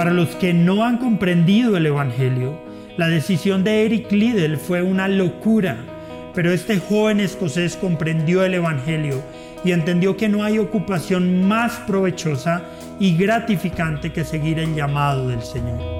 [0.00, 2.58] Para los que no han comprendido el Evangelio,
[2.96, 5.76] la decisión de Eric Liddell fue una locura,
[6.34, 9.22] pero este joven escocés comprendió el Evangelio
[9.62, 12.62] y entendió que no hay ocupación más provechosa
[12.98, 15.99] y gratificante que seguir el llamado del Señor.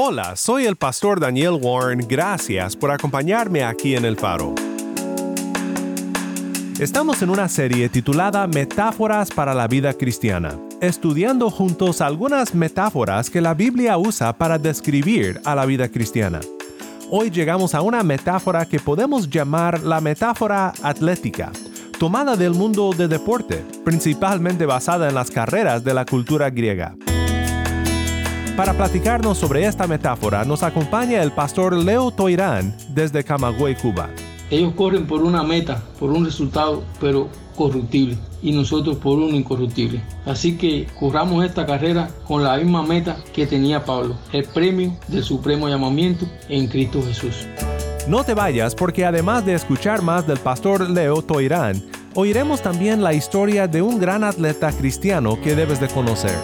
[0.00, 2.06] Hola, soy el pastor Daniel Warren.
[2.08, 4.54] Gracias por acompañarme aquí en El Faro.
[6.78, 13.40] Estamos en una serie titulada Metáforas para la vida cristiana, estudiando juntos algunas metáforas que
[13.40, 16.38] la Biblia usa para describir a la vida cristiana.
[17.10, 21.50] Hoy llegamos a una metáfora que podemos llamar la metáfora atlética,
[21.98, 26.94] tomada del mundo de deporte, principalmente basada en las carreras de la cultura griega.
[28.58, 34.10] Para platicarnos sobre esta metáfora nos acompaña el pastor Leo Toirán desde Camagüey, Cuba.
[34.50, 40.02] Ellos corren por una meta, por un resultado, pero corruptible, y nosotros por uno incorruptible.
[40.26, 45.22] Así que corramos esta carrera con la misma meta que tenía Pablo, el premio del
[45.22, 47.46] supremo llamamiento en Cristo Jesús.
[48.08, 51.80] No te vayas porque además de escuchar más del pastor Leo Toirán,
[52.16, 56.34] oiremos también la historia de un gran atleta cristiano que debes de conocer.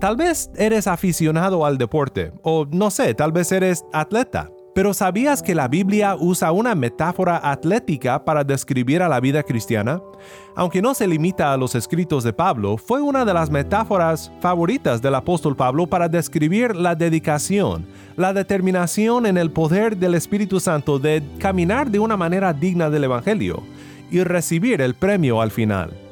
[0.00, 4.48] Tal vez eres aficionado al deporte, o no sé, tal vez eres atleta.
[4.72, 10.00] Pero ¿sabías que la Biblia usa una metáfora atlética para describir a la vida cristiana?
[10.54, 15.02] Aunque no se limita a los escritos de Pablo, fue una de las metáforas favoritas
[15.02, 17.84] del apóstol Pablo para describir la dedicación,
[18.14, 23.02] la determinación en el poder del Espíritu Santo de caminar de una manera digna del
[23.02, 23.64] Evangelio
[24.12, 26.07] y recibir el premio al final.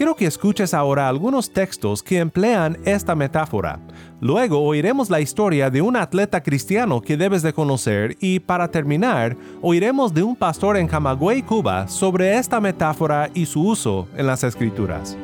[0.00, 3.80] Quiero que escuches ahora algunos textos que emplean esta metáfora.
[4.18, 9.36] Luego oiremos la historia de un atleta cristiano que debes de conocer y para terminar,
[9.60, 14.42] oiremos de un pastor en Camagüey, Cuba, sobre esta metáfora y su uso en las
[14.42, 15.18] escrituras.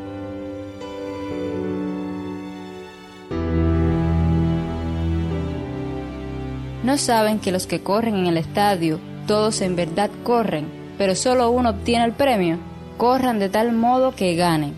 [6.85, 11.49] ¿No saben que los que corren en el estadio, todos en verdad corren, pero solo
[11.49, 12.76] uno obtiene el premio?
[12.97, 14.75] Corran de tal modo que ganen.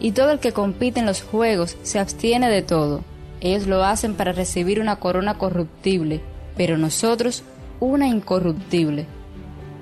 [0.00, 3.02] Y todo el que compite en los juegos se abstiene de todo.
[3.40, 6.20] Ellos lo hacen para recibir una corona corruptible,
[6.56, 7.44] pero nosotros
[7.80, 9.06] una incorruptible.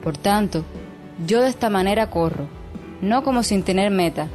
[0.02, 0.64] Por tanto,
[1.26, 2.48] yo de esta manera corro,
[3.00, 4.28] no como sin tener meta,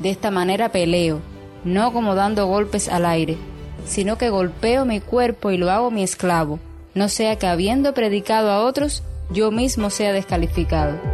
[0.00, 1.20] de esta manera peleo,
[1.64, 3.36] no como dando golpes al aire,
[3.84, 6.58] sino que golpeo mi cuerpo y lo hago mi esclavo,
[6.94, 11.13] no sea que habiendo predicado a otros, yo mismo sea descalificado.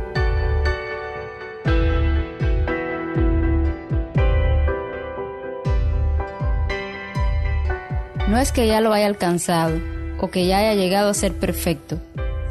[8.31, 9.81] No es que ya lo haya alcanzado
[10.21, 11.99] o que ya haya llegado a ser perfecto,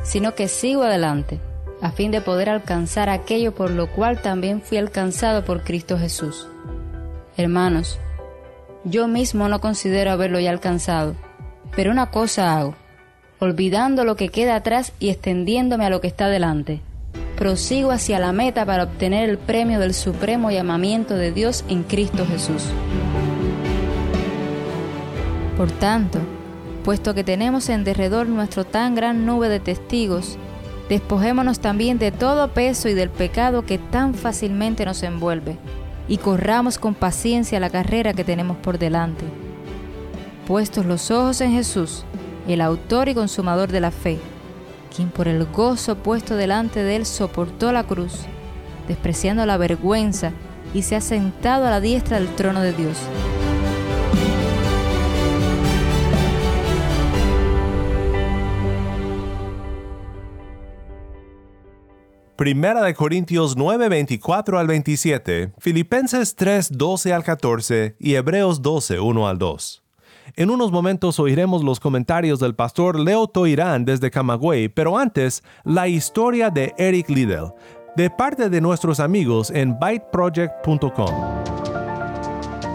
[0.03, 1.39] sino que sigo adelante,
[1.81, 6.49] a fin de poder alcanzar aquello por lo cual también fui alcanzado por Cristo Jesús.
[7.37, 7.97] Hermanos,
[8.83, 11.15] yo mismo no considero haberlo ya alcanzado,
[11.77, 12.75] pero una cosa hago,
[13.39, 16.81] olvidando lo que queda atrás y extendiéndome a lo que está delante.
[17.37, 22.25] Prosigo hacia la meta para obtener el premio del supremo llamamiento de Dios en Cristo
[22.25, 22.65] Jesús.
[25.59, 26.19] Por tanto,
[26.85, 30.37] puesto que tenemos en derredor nuestro tan gran nube de testigos,
[30.87, 35.57] despojémonos también de todo peso y del pecado que tan fácilmente nos envuelve,
[36.07, 39.25] y corramos con paciencia la carrera que tenemos por delante.
[40.47, 42.05] Puestos los ojos en Jesús,
[42.47, 44.17] el autor y consumador de la fe,
[44.95, 48.21] quien por el gozo puesto delante de él soportó la cruz,
[48.87, 50.31] despreciando la vergüenza,
[50.73, 52.95] y se ha sentado a la diestra del trono de Dios.
[62.39, 69.01] Primera de Corintios 9, 24 al 27, Filipenses 3, 12 al 14 y Hebreos 12,
[69.01, 69.83] 1 al 2.
[70.37, 75.89] En unos momentos oiremos los comentarios del pastor Leo Toirán desde Camagüey, pero antes, la
[75.89, 77.51] historia de Eric Liddell,
[77.97, 81.11] de parte de nuestros amigos en byteproject.com.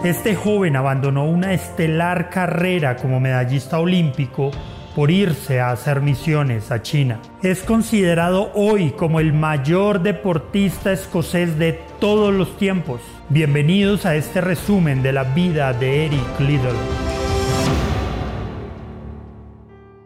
[0.03, 4.51] Este joven abandonó una estelar carrera como medallista olímpico
[4.95, 7.19] por irse a hacer misiones a China.
[7.43, 13.01] Es considerado hoy como el mayor deportista escocés de todos los tiempos.
[13.27, 16.75] Bienvenidos a este resumen de la vida de Eric Liddell.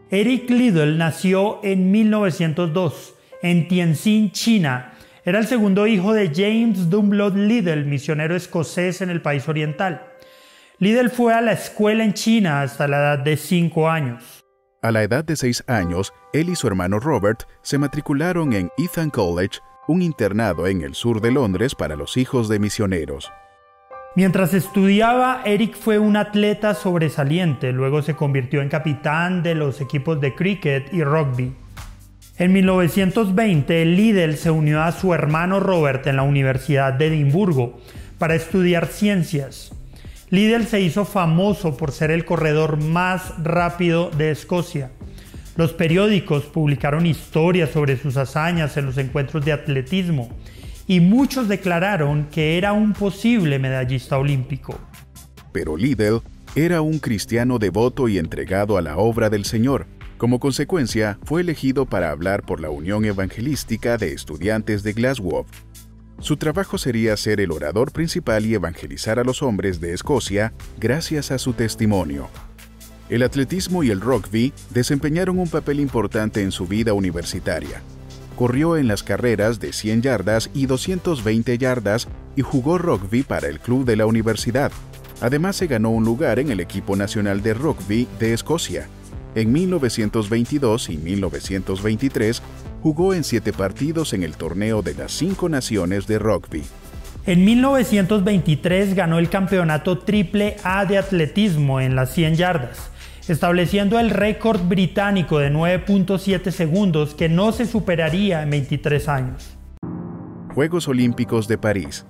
[0.10, 3.14] Eric Liddell nació en 1902
[3.44, 4.94] en Tianjin, China.
[5.24, 10.02] Era el segundo hijo de James Dunlop Liddell, misionero escocés en el país oriental.
[10.80, 14.39] Liddell fue a la escuela en China hasta la edad de 5 años.
[14.82, 19.10] A la edad de seis años, él y su hermano Robert se matricularon en Ethan
[19.10, 19.60] College,
[19.90, 23.30] un internado en el sur de Londres para los hijos de misioneros.
[24.16, 30.22] Mientras estudiaba, Eric fue un atleta sobresaliente, luego se convirtió en capitán de los equipos
[30.22, 31.54] de cricket y rugby.
[32.38, 37.82] En 1920, Liddell se unió a su hermano Robert en la Universidad de Edimburgo
[38.18, 39.74] para estudiar ciencias.
[40.32, 44.92] Liddell se hizo famoso por ser el corredor más rápido de Escocia.
[45.56, 50.30] Los periódicos publicaron historias sobre sus hazañas en los encuentros de atletismo
[50.86, 54.80] y muchos declararon que era un posible medallista olímpico.
[55.52, 56.22] Pero Liddell
[56.56, 59.88] era un cristiano devoto y entregado a la obra del Señor.
[60.18, 65.46] Como consecuencia, fue elegido para hablar por la Unión Evangelística de Estudiantes de Glasgow
[66.20, 71.32] su trabajo sería ser el orador principal y evangelizar a los hombres de Escocia gracias
[71.32, 72.30] a su testimonio.
[73.10, 77.82] El atletismo y el rugby desempeñaron un papel importante en su vida universitaria.
[78.36, 83.60] Corrió en las carreras de 100 yardas y 220 yardas y jugó rugby para el
[83.60, 84.72] club de la universidad.
[85.22, 88.88] Además se ganó un lugar en el equipo nacional de rugby de Escocia.
[89.36, 92.42] En 1922 y 1923
[92.82, 96.64] jugó en siete partidos en el torneo de las cinco naciones de rugby.
[97.26, 102.90] En 1923 ganó el campeonato triple A de atletismo en las 100 yardas,
[103.28, 109.58] estableciendo el récord británico de 9.7 segundos que no se superaría en 23 años.
[110.56, 112.06] Juegos Olímpicos de París.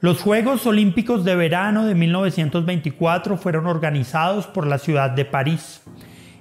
[0.00, 5.80] Los Juegos Olímpicos de Verano de 1924 fueron organizados por la ciudad de París.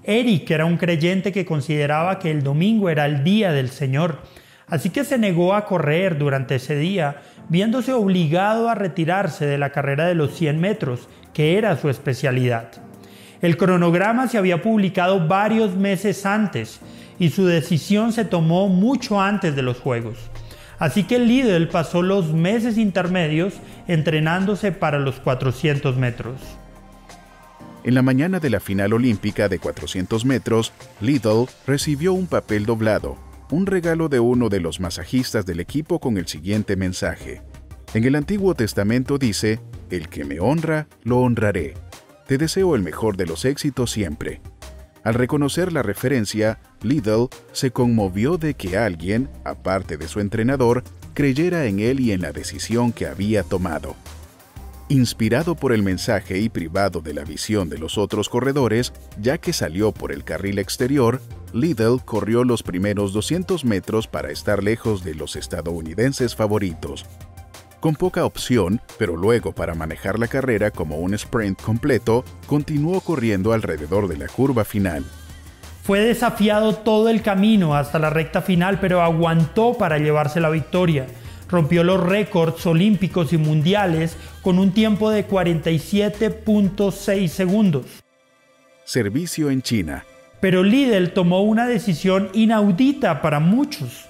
[0.05, 4.19] Eric era un creyente que consideraba que el domingo era el día del Señor,
[4.67, 9.71] así que se negó a correr durante ese día, viéndose obligado a retirarse de la
[9.71, 12.69] carrera de los 100 metros, que era su especialidad.
[13.41, 16.81] El cronograma se había publicado varios meses antes
[17.17, 20.17] y su decisión se tomó mucho antes de los Juegos.
[20.79, 23.53] Así que Lidl pasó los meses intermedios
[23.87, 26.35] entrenándose para los 400 metros.
[27.83, 30.71] En la mañana de la final olímpica de 400 metros,
[31.01, 33.17] Little recibió un papel doblado,
[33.51, 37.41] un regalo de uno de los masajistas del equipo con el siguiente mensaje.
[37.93, 39.59] En el Antiguo Testamento dice,
[39.89, 41.73] El que me honra, lo honraré.
[42.25, 44.41] Te deseo el mejor de los éxitos siempre.
[45.03, 51.65] Al reconocer la referencia, Liddell se conmovió de que alguien, aparte de su entrenador, creyera
[51.65, 53.97] en él y en la decisión que había tomado.
[54.89, 59.53] Inspirado por el mensaje y privado de la visión de los otros corredores, ya que
[59.53, 61.21] salió por el carril exterior,
[61.53, 67.05] Liddell corrió los primeros 200 metros para estar lejos de los estadounidenses favoritos.
[67.79, 73.53] Con poca opción, pero luego para manejar la carrera como un sprint completo, continuó corriendo
[73.53, 75.05] alrededor de la curva final.
[75.83, 81.07] Fue desafiado todo el camino hasta la recta final, pero aguantó para llevarse la victoria
[81.53, 87.85] rompió los récords olímpicos y mundiales con un tiempo de 47.6 segundos.
[88.83, 90.03] Servicio en China.
[90.41, 94.09] Pero Lidl tomó una decisión inaudita para muchos.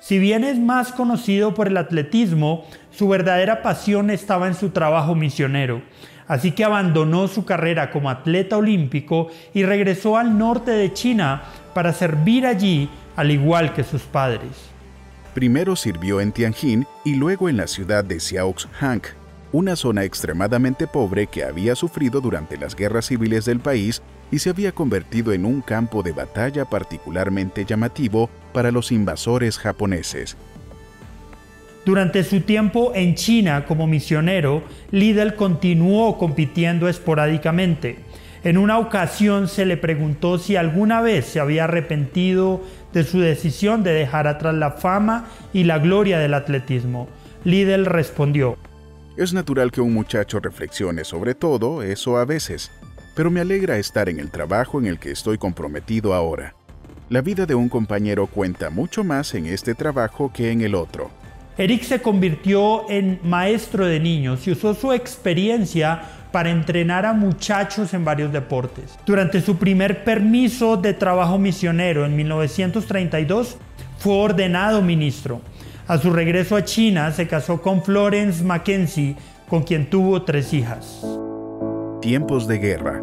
[0.00, 5.14] Si bien es más conocido por el atletismo, su verdadera pasión estaba en su trabajo
[5.14, 5.82] misionero.
[6.26, 11.42] Así que abandonó su carrera como atleta olímpico y regresó al norte de China
[11.74, 14.70] para servir allí al igual que sus padres.
[15.34, 19.02] Primero sirvió en Tianjin y luego en la ciudad de Xiaoxhang,
[19.54, 24.50] una zona extremadamente pobre que había sufrido durante las guerras civiles del país y se
[24.50, 30.36] había convertido en un campo de batalla particularmente llamativo para los invasores japoneses.
[31.84, 37.98] Durante su tiempo en China como misionero, Liddell continuó compitiendo esporádicamente.
[38.42, 42.60] En una ocasión se le preguntó si alguna vez se había arrepentido
[42.92, 47.06] de su decisión de dejar atrás la fama y la gloria del atletismo.
[47.44, 48.58] Liddell respondió,
[49.16, 52.72] Es natural que un muchacho reflexione sobre todo eso a veces,
[53.14, 56.56] pero me alegra estar en el trabajo en el que estoy comprometido ahora.
[57.10, 61.12] La vida de un compañero cuenta mucho más en este trabajo que en el otro.
[61.56, 66.02] Eric se convirtió en maestro de niños y usó su experiencia
[66.32, 68.98] para entrenar a muchachos en varios deportes.
[69.06, 73.58] Durante su primer permiso de trabajo misionero en 1932,
[73.98, 75.40] fue ordenado ministro.
[75.86, 81.04] A su regreso a China se casó con Florence Mackenzie, con quien tuvo tres hijas.
[82.00, 83.02] Tiempos de guerra.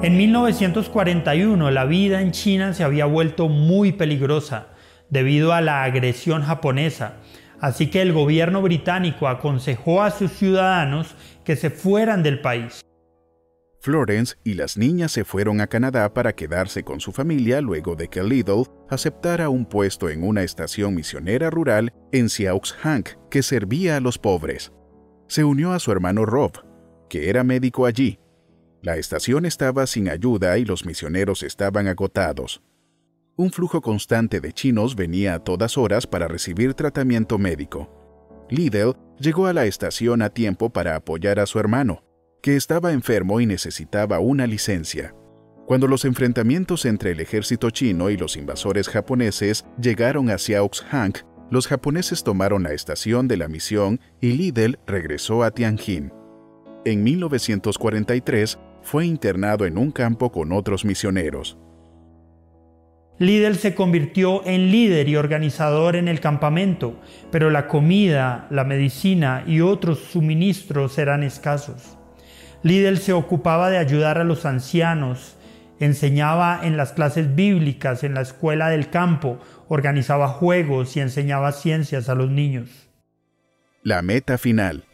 [0.00, 4.68] En 1941 la vida en China se había vuelto muy peligrosa
[5.10, 7.14] debido a la agresión japonesa,
[7.60, 12.80] así que el gobierno británico aconsejó a sus ciudadanos que se fueran del país.
[13.80, 18.06] Florence y las niñas se fueron a Canadá para quedarse con su familia luego de
[18.06, 24.00] que Lidl aceptara un puesto en una estación misionera rural en Hank que servía a
[24.00, 24.70] los pobres.
[25.28, 26.52] Se unió a su hermano Rob,
[27.08, 28.18] que era médico allí.
[28.82, 32.62] La estación estaba sin ayuda y los misioneros estaban agotados.
[33.36, 38.46] Un flujo constante de chinos venía a todas horas para recibir tratamiento médico.
[38.50, 42.04] Lidl llegó a la estación a tiempo para apoyar a su hermano,
[42.42, 45.14] que estaba enfermo y necesitaba una licencia.
[45.72, 51.14] Cuando los enfrentamientos entre el ejército chino y los invasores japoneses llegaron a Xiaoxhang,
[51.50, 56.12] los japoneses tomaron la estación de la misión y Lidl regresó a Tianjin.
[56.84, 61.56] En 1943 fue internado en un campo con otros misioneros.
[63.18, 67.00] Lidl se convirtió en líder y organizador en el campamento,
[67.30, 71.96] pero la comida, la medicina y otros suministros eran escasos.
[72.62, 75.38] Lidl se ocupaba de ayudar a los ancianos,
[75.84, 82.08] enseñaba en las clases bíblicas, en la escuela del campo, organizaba juegos y enseñaba ciencias
[82.08, 82.88] a los niños.
[83.82, 84.84] La meta final.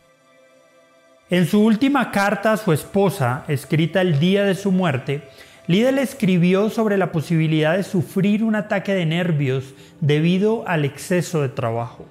[1.31, 5.29] En su última carta a su esposa, escrita el día de su muerte,
[5.67, 11.51] Lidl escribió sobre la posibilidad de sufrir un ataque de nervios debido al exceso de
[11.51, 12.07] trabajo.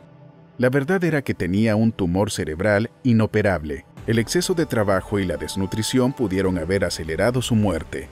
[0.60, 3.86] La verdad era que tenía un tumor cerebral inoperable.
[4.06, 8.08] El exceso de trabajo y la desnutrición pudieron haber acelerado su muerte.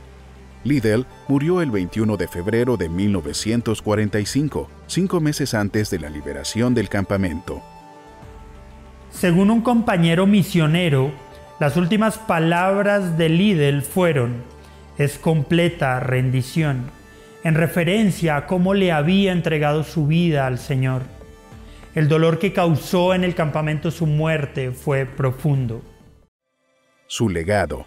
[0.66, 6.90] Lidl murió el 21 de febrero de 1945, cinco meses antes de la liberación del
[6.90, 7.62] campamento.
[9.12, 11.12] Según un compañero misionero,
[11.60, 14.44] las últimas palabras de Lidl fueron,
[14.98, 16.90] es completa rendición,
[17.44, 21.04] en referencia a cómo le había entregado su vida al Señor.
[21.94, 25.84] El dolor que causó en el campamento su muerte fue profundo.
[27.06, 27.86] Su legado.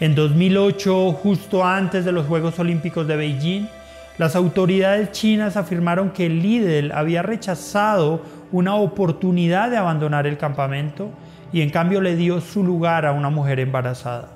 [0.00, 3.66] En 2008, justo antes de los Juegos Olímpicos de Beijing,
[4.18, 11.10] las autoridades chinas afirmaron que Lidl había rechazado una oportunidad de abandonar el campamento
[11.52, 14.28] y en cambio le dio su lugar a una mujer embarazada.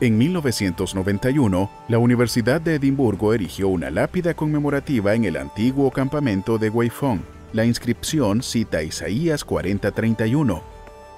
[0.00, 6.68] En 1991, la Universidad de Edimburgo erigió una lápida conmemorativa en el antiguo campamento de
[6.68, 7.20] Weifong.
[7.52, 10.62] La inscripción cita Isaías 40:31.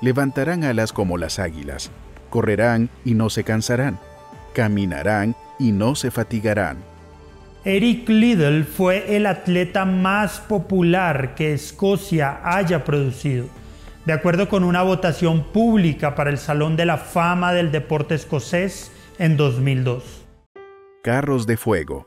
[0.02, 1.90] Levantarán alas como las águilas,
[2.36, 3.98] correrán y no se cansarán,
[4.52, 6.76] caminarán y no se fatigarán.
[7.64, 13.46] Eric Liddell fue el atleta más popular que Escocia haya producido
[14.04, 18.92] de acuerdo con una votación pública para el Salón de la Fama del Deporte Escocés
[19.18, 20.26] en 2002.
[21.02, 22.06] Carros de Fuego.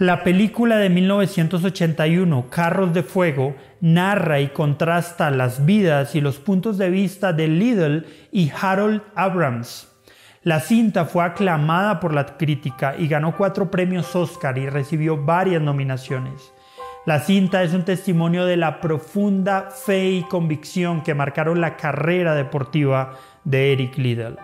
[0.00, 6.78] La película de 1981, Carros de Fuego, narra y contrasta las vidas y los puntos
[6.78, 9.92] de vista de Lidl y Harold Abrams.
[10.42, 15.60] La cinta fue aclamada por la crítica y ganó cuatro premios Oscar y recibió varias
[15.60, 16.50] nominaciones.
[17.04, 22.34] La cinta es un testimonio de la profunda fe y convicción que marcaron la carrera
[22.34, 24.38] deportiva de Eric Liddell.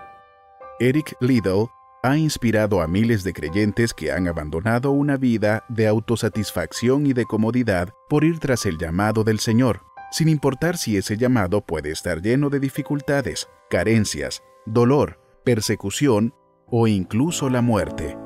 [0.80, 1.68] Eric Liddell
[2.06, 7.24] ha inspirado a miles de creyentes que han abandonado una vida de autosatisfacción y de
[7.24, 9.82] comodidad por ir tras el llamado del Señor,
[10.12, 16.32] sin importar si ese llamado puede estar lleno de dificultades, carencias, dolor, persecución
[16.68, 18.16] o incluso la muerte.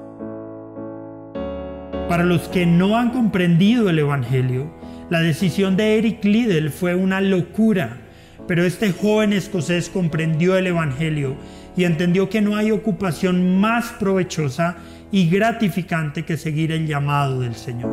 [2.08, 4.70] Para los que no han comprendido el Evangelio,
[5.08, 7.98] la decisión de Eric Liddell fue una locura,
[8.46, 11.36] pero este joven escocés comprendió el Evangelio
[11.80, 14.76] y entendió que no hay ocupación más provechosa
[15.10, 17.90] y gratificante que seguir el llamado del Señor.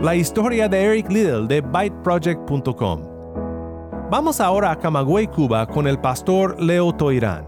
[0.00, 3.00] La historia de Eric Liddell de ByteProject.com.
[4.12, 7.46] Vamos ahora a Camagüey, Cuba, con el pastor Leo Toirán.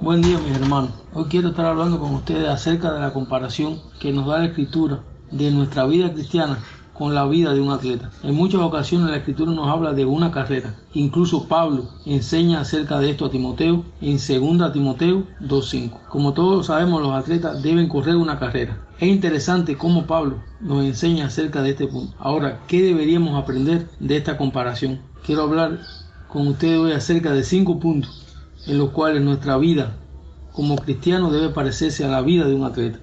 [0.00, 0.92] Buen día mis hermanos.
[1.12, 5.02] Hoy quiero estar hablando con ustedes acerca de la comparación que nos da la escritura
[5.30, 6.58] de nuestra vida cristiana
[6.96, 8.10] con la vida de un atleta.
[8.22, 10.74] En muchas ocasiones la escritura nos habla de una carrera.
[10.94, 16.08] Incluso Pablo enseña acerca de esto a Timoteo en 2 Timoteo 2.5.
[16.08, 18.80] Como todos sabemos, los atletas deben correr una carrera.
[18.98, 22.14] Es interesante cómo Pablo nos enseña acerca de este punto.
[22.18, 25.00] Ahora, ¿qué deberíamos aprender de esta comparación?
[25.24, 25.80] Quiero hablar
[26.28, 28.26] con ustedes hoy acerca de cinco puntos
[28.66, 29.96] en los cuales nuestra vida
[30.52, 32.98] como cristiano debe parecerse a la vida de un atleta.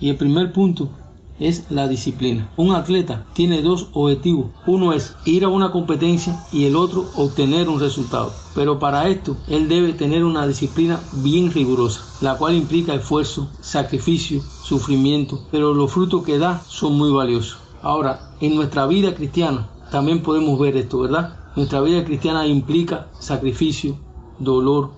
[0.00, 0.90] Y el primer punto
[1.38, 2.50] es la disciplina.
[2.56, 4.46] Un atleta tiene dos objetivos.
[4.66, 8.32] Uno es ir a una competencia y el otro obtener un resultado.
[8.54, 14.42] Pero para esto él debe tener una disciplina bien rigurosa, la cual implica esfuerzo, sacrificio,
[14.62, 17.58] sufrimiento, pero los frutos que da son muy valiosos.
[17.82, 21.36] Ahora, en nuestra vida cristiana también podemos ver esto, ¿verdad?
[21.56, 23.96] Nuestra vida cristiana implica sacrificio,
[24.38, 24.90] dolor,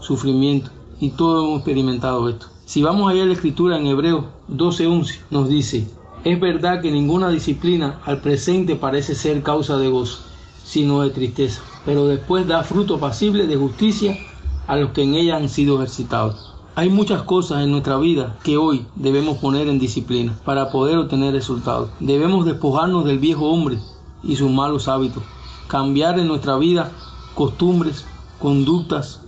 [0.00, 2.55] sufrimiento y todos hemos experimentado esto.
[2.66, 5.86] Si vamos allá a la escritura en Hebreos 12:11 nos dice,
[6.24, 10.24] es verdad que ninguna disciplina al presente parece ser causa de gozo,
[10.64, 14.18] sino de tristeza, pero después da fruto pasible de justicia
[14.66, 16.54] a los que en ella han sido ejercitados.
[16.74, 21.34] Hay muchas cosas en nuestra vida que hoy debemos poner en disciplina para poder obtener
[21.34, 21.90] resultados.
[22.00, 23.78] Debemos despojarnos del viejo hombre
[24.24, 25.22] y sus malos hábitos,
[25.68, 26.90] cambiar en nuestra vida
[27.36, 28.04] costumbres,
[28.40, 29.20] conductas,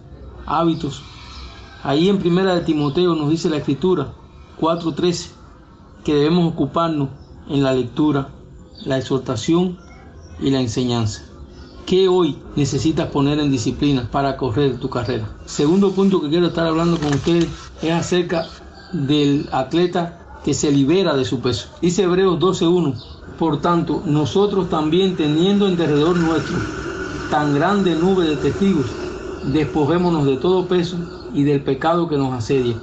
[0.44, 1.04] hábitos
[1.88, 4.12] Ahí en primera de Timoteo nos dice la escritura
[4.60, 5.30] 4:13
[6.04, 7.08] que debemos ocuparnos
[7.48, 8.28] en la lectura,
[8.84, 9.78] la exhortación
[10.38, 11.22] y la enseñanza.
[11.86, 15.30] ¿Qué hoy necesitas poner en disciplina para correr tu carrera?
[15.46, 17.48] Segundo punto que quiero estar hablando con ustedes
[17.80, 18.44] es acerca
[18.92, 21.70] del atleta que se libera de su peso.
[21.80, 22.96] Dice Hebreos 12:1,
[23.38, 26.58] por tanto, nosotros también teniendo en derredor nuestro
[27.30, 28.84] tan grande nube de testigos,
[29.52, 30.96] despojémonos de todo peso
[31.32, 32.76] y del pecado que nos asedia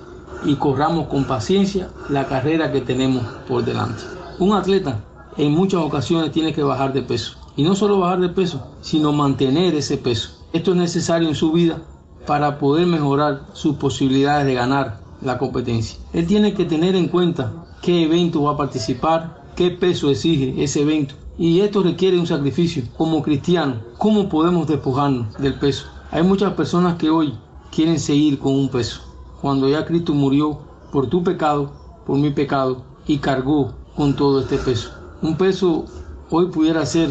[0.45, 4.03] y corramos con paciencia la carrera que tenemos por delante.
[4.39, 5.03] Un atleta
[5.37, 9.13] en muchas ocasiones tiene que bajar de peso y no solo bajar de peso, sino
[9.13, 10.31] mantener ese peso.
[10.53, 11.81] Esto es necesario en su vida
[12.25, 15.99] para poder mejorar sus posibilidades de ganar la competencia.
[16.13, 20.81] Él tiene que tener en cuenta qué evento va a participar, qué peso exige ese
[20.81, 21.15] evento.
[21.37, 22.83] Y esto requiere un sacrificio.
[22.97, 25.85] Como cristiano, ¿cómo podemos despojarnos del peso?
[26.15, 27.33] Hay muchas personas que hoy
[27.73, 29.01] quieren seguir con un peso,
[29.41, 31.73] cuando ya Cristo murió por tu pecado,
[32.05, 34.91] por mi pecado, y cargó con todo este peso.
[35.21, 35.83] Un peso
[36.29, 37.09] hoy pudiera ser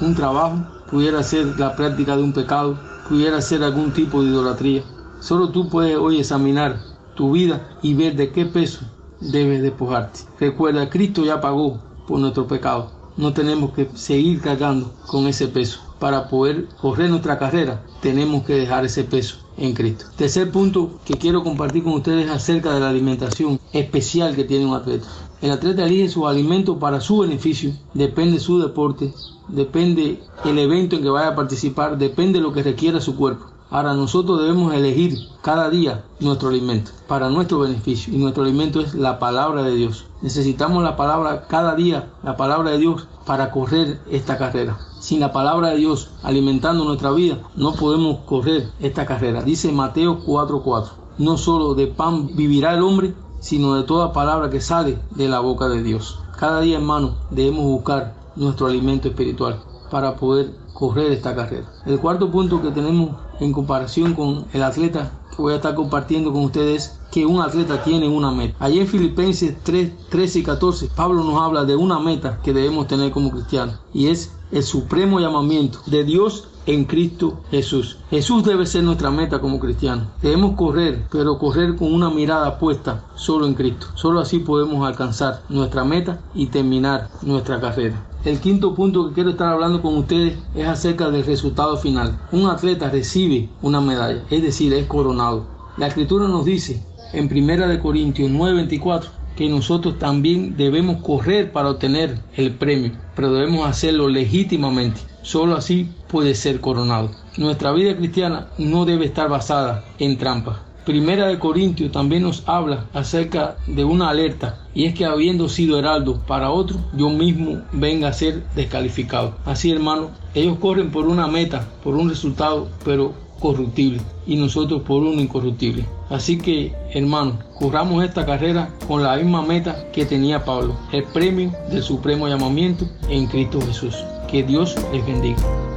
[0.00, 4.82] un trabajo, pudiera ser la práctica de un pecado, pudiera ser algún tipo de idolatría.
[5.20, 6.80] Solo tú puedes hoy examinar
[7.16, 8.80] tu vida y ver de qué peso
[9.20, 10.20] debes despojarte.
[10.40, 12.92] Recuerda, Cristo ya pagó por nuestro pecado.
[13.14, 15.87] No tenemos que seguir cargando con ese peso.
[15.98, 20.06] Para poder correr nuestra carrera, tenemos que dejar ese peso en Cristo.
[20.16, 24.74] Tercer punto que quiero compartir con ustedes acerca de la alimentación especial que tiene un
[24.74, 25.06] atleta.
[25.40, 29.12] El atleta elige su alimento para su beneficio, depende su deporte,
[29.48, 33.46] depende el evento en que vaya a participar, depende lo que requiera su cuerpo.
[33.70, 38.94] Ahora nosotros debemos elegir cada día nuestro alimento para nuestro beneficio y nuestro alimento es
[38.94, 40.06] la palabra de Dios.
[40.22, 44.78] Necesitamos la palabra cada día, la palabra de Dios para correr esta carrera.
[45.00, 49.42] Sin la palabra de Dios alimentando nuestra vida, no podemos correr esta carrera.
[49.42, 50.92] Dice Mateo 4:4.
[51.18, 55.40] No solo de pan vivirá el hombre, sino de toda palabra que sale de la
[55.40, 56.18] boca de Dios.
[56.38, 61.66] Cada día, hermano, debemos buscar nuestro alimento espiritual para poder correr esta carrera.
[61.86, 66.32] El cuarto punto que tenemos en comparación con el atleta que voy a estar compartiendo
[66.32, 68.56] con ustedes que un atleta tiene una meta.
[68.58, 72.86] Allí en Filipenses 3, 13 y 14, Pablo nos habla de una meta que debemos
[72.86, 77.98] tener como cristianos y es el supremo llamamiento de Dios en Cristo Jesús.
[78.10, 80.08] Jesús debe ser nuestra meta como cristianos.
[80.20, 83.86] Debemos correr, pero correr con una mirada puesta solo en Cristo.
[83.94, 88.07] Solo así podemos alcanzar nuestra meta y terminar nuestra carrera.
[88.24, 92.18] El quinto punto que quiero estar hablando con ustedes es acerca del resultado final.
[92.32, 95.46] Un atleta recibe una medalla, es decir, es coronado.
[95.76, 102.18] La escritura nos dice en 1 Corintios 9:24 que nosotros también debemos correr para obtener
[102.36, 105.00] el premio, pero debemos hacerlo legítimamente.
[105.22, 107.12] Solo así puede ser coronado.
[107.36, 110.67] Nuestra vida cristiana no debe estar basada en trampas.
[110.88, 115.78] Primera de Corintios también nos habla acerca de una alerta y es que habiendo sido
[115.78, 119.34] heraldo para otro, yo mismo venga a ser descalificado.
[119.44, 125.02] Así hermano, ellos corren por una meta, por un resultado, pero corruptible y nosotros por
[125.02, 125.84] uno incorruptible.
[126.08, 131.52] Así que, hermano, corramos esta carrera con la misma meta que tenía Pablo, el premio
[131.70, 133.94] del supremo llamamiento en Cristo Jesús.
[134.30, 135.67] Que Dios les bendiga.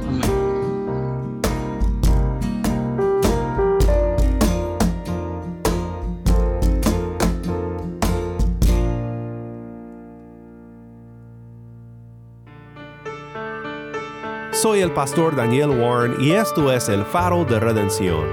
[14.62, 18.24] Soy el pastor Daniel Warren y esto es el faro de redención.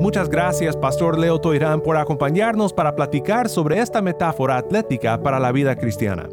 [0.00, 5.52] Muchas gracias, Pastor Leo Toirán, por acompañarnos para platicar sobre esta metáfora atlética para la
[5.52, 6.28] vida cristiana.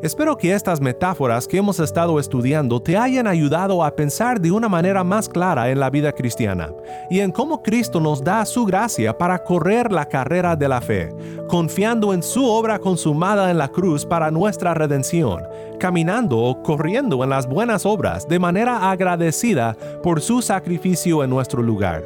[0.00, 4.68] Espero que estas metáforas que hemos estado estudiando te hayan ayudado a pensar de una
[4.68, 6.72] manera más clara en la vida cristiana
[7.10, 11.12] y en cómo Cristo nos da su gracia para correr la carrera de la fe,
[11.48, 15.42] confiando en su obra consumada en la cruz para nuestra redención,
[15.80, 21.60] caminando o corriendo en las buenas obras de manera agradecida por su sacrificio en nuestro
[21.60, 22.04] lugar.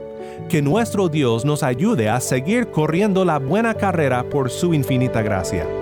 [0.48, 5.81] Que nuestro Dios nos ayude a seguir corriendo la buena carrera por su infinita gracia.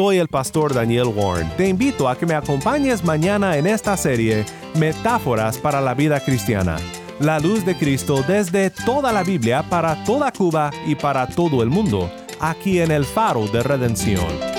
[0.00, 1.54] Soy el pastor Daniel Warren.
[1.58, 6.78] Te invito a que me acompañes mañana en esta serie Metáforas para la vida cristiana.
[7.18, 11.68] La luz de Cristo desde toda la Biblia para toda Cuba y para todo el
[11.68, 12.10] mundo,
[12.40, 14.49] aquí en el faro de redención.